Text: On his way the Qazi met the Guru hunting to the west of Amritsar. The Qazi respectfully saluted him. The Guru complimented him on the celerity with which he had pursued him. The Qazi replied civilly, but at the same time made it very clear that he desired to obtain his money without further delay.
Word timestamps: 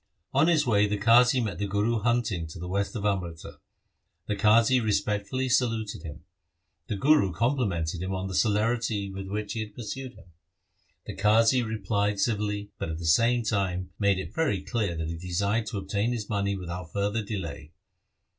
On 0.33 0.47
his 0.47 0.65
way 0.65 0.87
the 0.87 0.97
Qazi 0.97 1.39
met 1.43 1.59
the 1.59 1.67
Guru 1.67 1.99
hunting 1.99 2.47
to 2.47 2.57
the 2.57 2.67
west 2.67 2.95
of 2.95 3.05
Amritsar. 3.05 3.59
The 4.25 4.35
Qazi 4.35 4.83
respectfully 4.83 5.47
saluted 5.47 6.01
him. 6.01 6.23
The 6.87 6.95
Guru 6.95 7.31
complimented 7.31 8.01
him 8.01 8.11
on 8.11 8.27
the 8.27 8.33
celerity 8.33 9.11
with 9.11 9.27
which 9.27 9.53
he 9.53 9.59
had 9.59 9.75
pursued 9.75 10.13
him. 10.13 10.31
The 11.05 11.15
Qazi 11.15 11.61
replied 11.63 12.19
civilly, 12.19 12.71
but 12.79 12.89
at 12.89 12.97
the 12.97 13.05
same 13.05 13.43
time 13.43 13.91
made 13.99 14.17
it 14.17 14.33
very 14.33 14.63
clear 14.63 14.95
that 14.95 15.07
he 15.07 15.17
desired 15.19 15.67
to 15.67 15.77
obtain 15.77 16.13
his 16.13 16.27
money 16.27 16.55
without 16.55 16.91
further 16.91 17.21
delay. 17.23 17.71